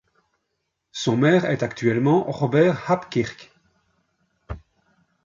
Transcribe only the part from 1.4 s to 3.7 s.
est actuellement Robert Habkirk.